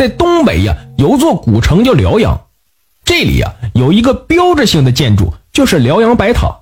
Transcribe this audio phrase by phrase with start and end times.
[0.00, 2.46] 在东北呀有座古城叫辽阳，
[3.04, 6.60] 这里呀有一个标志性的建筑，就是辽阳白塔。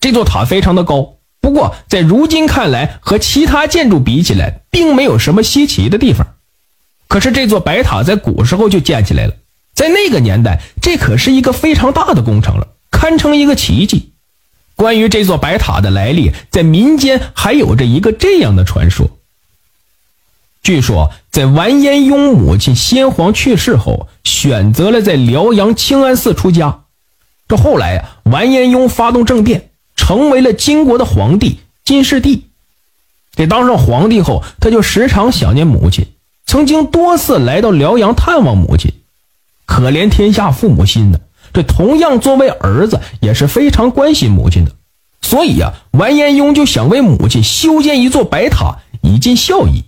[0.00, 6.34] 这座塔非常的高，不过在如今看来和其他建筑比起来，并没有什么稀奇的地方。
[7.08, 9.32] 可是这座白塔在古时候就建起来了，
[9.72, 14.12] 在那个年代，这可是一个非常大的工程了，堪称一个奇迹。
[14.76, 19.08] 关于这座白塔的来历，在民间还有着一个这样的传说。
[20.62, 26.80] 据说，在完颜雍母亲先皇去世后，选择了在辽阳清安寺出家。
[27.46, 32.44] 这后来呀，完颜雍发动政变，成为了金国的皇帝金世帝。
[33.34, 36.06] 这当上皇帝后，他就时常想念母亲，
[36.44, 38.92] 曾经多次来到辽阳探望母亲。
[39.64, 41.18] 可怜天下父母心呢，
[41.54, 44.72] 这同样作为儿子，也是非常关心母亲的。
[45.22, 49.84] 所以呀，完颜雍就想为母亲修建一座白塔，以尽孝义。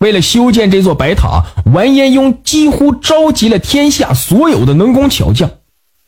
[0.00, 5.50] 为了修建这座白塔，完颜雍几乎召集了天下所有的能工巧匠。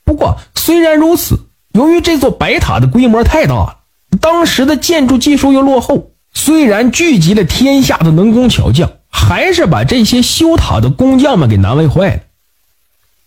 [0.03, 1.39] 不过，虽然如此，
[1.75, 3.77] 由于这座白塔的规模太大了，
[4.19, 12.21] 当时的建筑技术又落后，虽然聚集了天下的能工巧匠，还是把这些修塔的工匠们给难为坏了。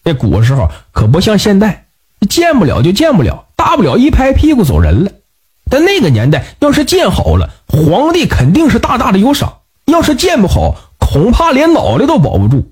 [0.04, 1.86] 这古时候可不像现在，
[2.28, 5.11] 建不了就建不了，大不了一拍屁股走人了。
[5.70, 9.58] 但那个年代，要是建好了，皇帝肯定是大大的有赏。
[9.86, 12.72] 要是建不好，恐怕连脑袋都保不住。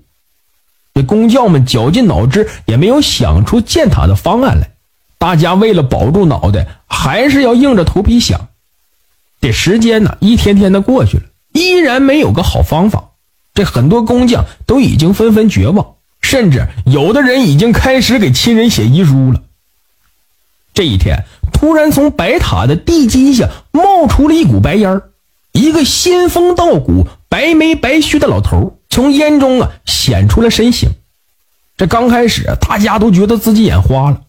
[0.94, 4.70] 这工匠们绞尽脑汁，也没有想出建塔的方案来。
[5.18, 8.48] 大家为了保住脑袋，还是要硬着头皮想。
[9.40, 13.10] 这时间呢，一天天的过去了，依然没有个好方法。
[13.54, 19.42] 这很多工匠都已经纷纷绝望，甚至有的人已经开始给亲人写遗书了。
[20.74, 25.10] 这一天，突然从白塔的地基下冒出了一股白烟儿。
[25.54, 30.90] 一个仙风道骨、白眉白须的老头从烟中啊显出了身形。
[31.76, 34.20] 这刚开始大家都觉得自己眼花了，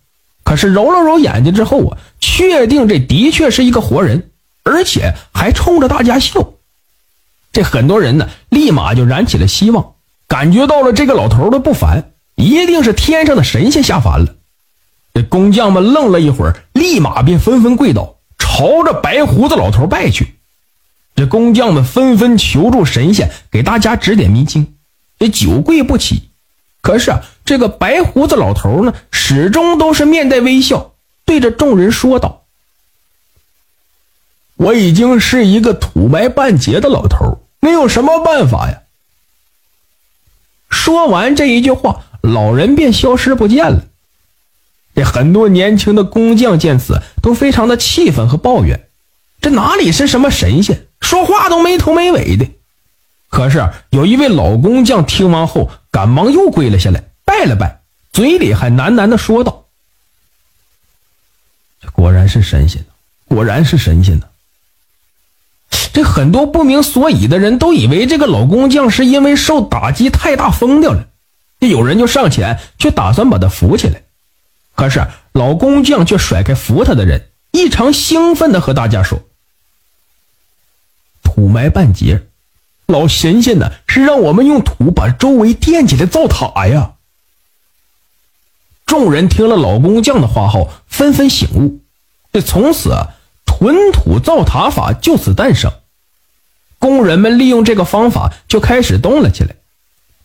[0.43, 4.29] 可是揉了揉眼睛之后啊，确定这的确是一个活人，
[4.63, 6.53] 而且还冲着大家笑。
[7.51, 9.93] 这很多人呢，立马就燃起了希望，
[10.27, 14.35] 感觉到了这个老头的不凡，一定是天上的神仙下凡了。
[15.13, 20.34] 这工匠们愣了一会儿，立马便纷纷跪倒，朝着白胡子老头拜去。
[21.15, 24.75] 这工匠们纷纷求助神仙，给大家指点迷津，
[25.19, 26.29] 也久跪不起。
[26.81, 30.91] 可是啊，这个白胡子老头呢，始终都是面带微笑，
[31.23, 32.43] 对着众人说道
[34.57, 38.81] ：“我已经是一个土埋半截的老头，能有什么办法呀？”
[40.69, 43.85] 说完这一句话，老人便消失不见了。
[44.93, 48.89] 这很多年轻的工匠见此，都非常的气愤和抱怨
[49.41, 52.47] ：“这哪里是什么神仙？”说话都没头没尾的，
[53.29, 59.65] 可是有一位老工匠听完后，赶忙又跪了下来，拜了拜，嘴里还喃喃的说道
[61.79, 62.83] ：“这果然是神仙
[63.27, 64.25] 果然是神仙呢。”
[65.93, 71.07] 这很多不明所以的人都以为这个老工匠是因为受打击太大疯掉了，
[71.59, 74.01] 这有人就上前去打算把他扶起来，
[74.75, 79.21] 可是老工匠却甩开扶他的人，异常兴奋的和大家说。
[81.35, 82.27] 土埋半截，
[82.87, 86.93] 老神仙呢是让我们用土把周围垫起来造塔呀。
[88.85, 91.81] 众人听了老工匠的话后，纷纷醒悟，
[92.31, 93.07] 这从此
[93.45, 95.73] 屯土造塔法就此诞生。
[96.79, 99.55] 工人们利用这个方法就开始动了起来。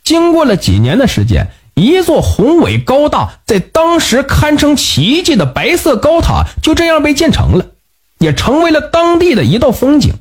[0.04, 7.66] 经过了几年的时间，一座宏伟高大、在当时堪称奇迹的白色高塔就这样被建成了，
[8.18, 10.14] 也成为了当地的一道风景。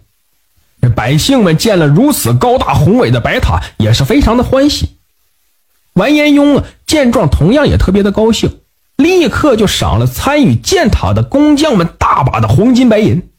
[0.82, 4.98] 这百姓们见了如此高大宏伟的白塔，也是非常的欢喜。
[5.94, 8.60] 完颜雍啊，见状同样也特别的高兴，
[8.96, 13.30] 立刻就赏了参与建塔的工匠们大把的黄金白银。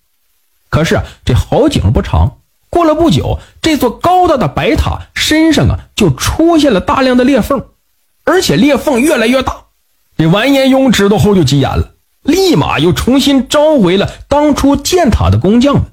[0.69, 7.65] 可是，这好景不长，过了不久，这座高大的白塔身上啊就出现了大量的裂缝，
[8.25, 9.57] 而且裂缝越来越大。
[10.19, 15.85] 这完颜雍知道后就急眼了，立马又重新召回了当初建塔的工匠们。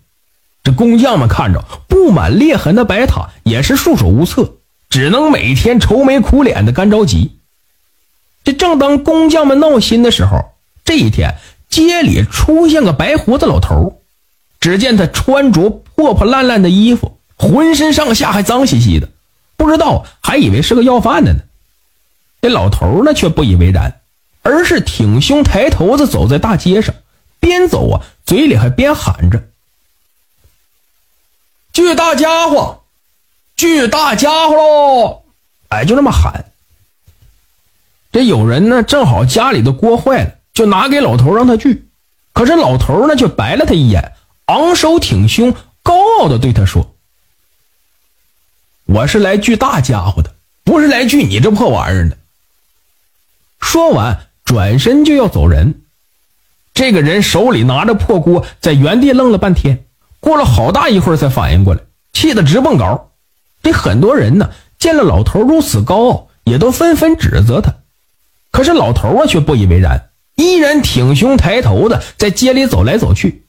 [0.67, 4.55] 这工匠们看着布满裂痕的白塔，也是束手无策，
[4.89, 7.37] 只能每天愁眉苦脸的干着急。
[8.43, 10.51] 这正当工匠们闹心的时候，
[10.83, 11.35] 这一天
[11.69, 14.01] 街里出现个白胡子老头。
[14.59, 19.07] 只见他穿着破破烂烂的衣服，浑身上下还脏兮兮的，
[19.55, 21.39] 不知道还以为是个要饭的呢。
[22.41, 24.01] 这老头呢却不以为然，
[24.41, 26.93] 而是挺胸抬头子走在大街上，
[27.39, 29.41] 边走啊嘴里还边喊着。
[31.77, 32.81] 聚大家伙，
[33.56, 35.21] 聚大家伙喽！
[35.68, 36.45] 哎，就那么喊。
[38.12, 41.88] 这有人呢，正好家里的锅坏了，就拿给老头让他锯。
[42.33, 44.13] 可是老头呢，却白了他一眼，
[44.47, 45.53] 昂首挺胸，
[45.83, 46.95] 高傲的对他说
[48.85, 50.33] ：“我是来锯大家伙的，
[50.63, 52.18] 不是来锯你这破玩意儿的。”
[53.62, 55.83] 说完，转身就要走人。
[56.74, 59.85] 这个人手里拿着破锅，在原地愣了半天，
[60.27, 61.79] 过了好大一会儿才反应过来，
[62.12, 63.12] 气得直蹦高。
[63.63, 67.75] 这很多人呢，见了老头如此高傲，也都纷纷指责他。
[68.51, 73.45] 可是老头啊，却不以为然，依然挺胸抬头的在街里走来走去。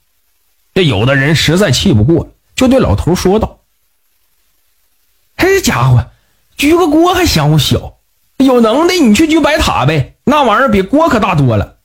[0.72, 3.58] 这有的人实在气不过，就对老头说道
[5.36, 6.06] ：“这家伙
[6.56, 7.96] 举个锅还嫌我小，
[8.36, 11.78] 有能耐你去举白塔呗，那玩意儿比锅可大多了。”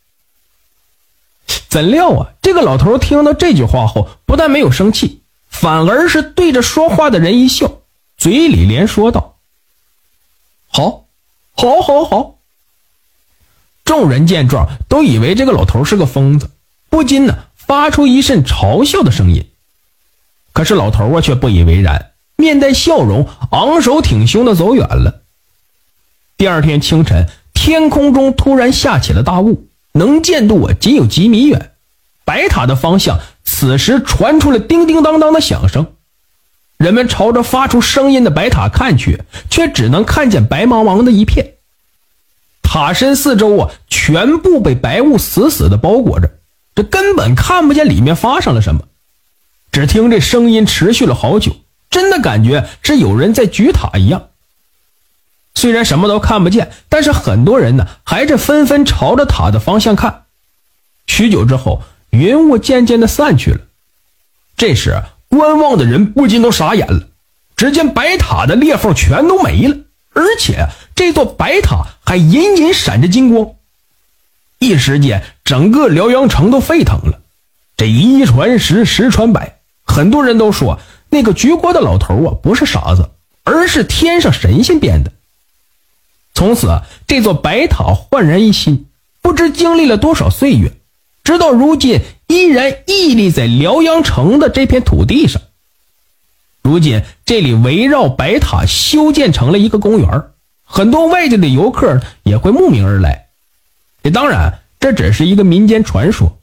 [1.68, 7.80] 怎料啊，这个老头听到这句话后，不但没有生气，反而是对着说话的人一笑，
[8.16, 9.38] 嘴里连说道
[10.70, 11.06] ：“好，
[11.56, 12.36] 好，好，好。”
[13.84, 16.52] 众人见状，都以为这个老头是个疯子，
[16.92, 19.50] 不禁呢发出一阵嘲笑的声音。
[20.52, 25.24] 可是老头啊却不以为然，面带笑容，昂首挺胸的走远了。
[26.38, 31.72] 第二天清晨，天空中突然下起了大雾，能见度啊仅有几米远。
[32.26, 35.94] 白塔的方向此时传出了叮叮当当的响声，
[36.78, 41.54] 人们朝着发出声音的白塔看去，却只能看见白茫茫的一片。
[42.62, 46.32] 塔身四周啊，全部被白雾死死的包裹着，
[46.74, 48.82] 这根本看不见里面发生了什么。
[49.72, 51.56] 只听这声音持续了好久，
[51.90, 54.30] 真的感觉是有人在举塔一样。
[55.56, 60.24] 虽然什么都看不见，但是很多人呢，还是纷纷朝着塔的方向看。
[61.06, 63.60] 许久之后，云雾渐渐的散去了。
[64.56, 67.08] 这时，观望的人不禁都傻眼了，
[67.56, 69.76] 只见白塔的裂缝全都没了。
[70.14, 73.56] 而且这座白塔还隐隐闪着金光，
[74.60, 77.20] 一时间整个辽阳城都沸腾了。
[77.76, 83.10] 这一传十，十传百，很多人都说那个举锅的老头啊不是傻子，
[83.44, 85.12] 而是天上神仙变的。
[86.36, 88.86] 从此，这座白塔焕然一新，
[89.24, 90.72] 不知经历了多少岁月，
[91.24, 95.42] 直到如今依然屹立在辽阳城的这片土地上。
[96.62, 100.24] 如今这里围绕白塔修建成了一个公园，
[100.64, 103.28] 很多外地的游客也会慕名而来。
[104.14, 106.38] 当然这只是一个民间传说，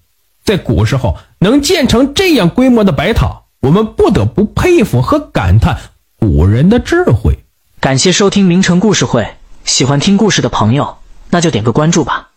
[0.44, 5.78] 在古时候能建成这样规模的白塔，我们不得不佩服和感叹
[6.18, 7.38] 古人的智慧。
[7.80, 9.28] 感谢收听名城故事会，
[9.64, 10.96] 喜欢听故事的朋友，
[11.28, 12.29] 那就点个关注吧。